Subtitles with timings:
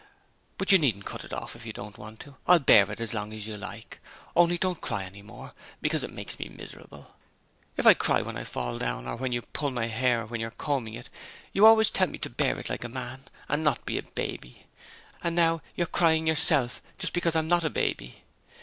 [0.57, 2.35] But you needn't cut it off if you don't want to.
[2.47, 3.99] I'll bear it as long as you like.
[4.35, 7.15] Only don't cry any more, because it makes me miserable.
[7.77, 10.49] If I cry when I fall down or when you pull my hair when you're
[10.49, 11.09] combing it
[11.53, 14.65] you always tell me to bear it like a man and not be a baby,
[15.23, 18.23] and now you're crying yourself just because I'm not a baby.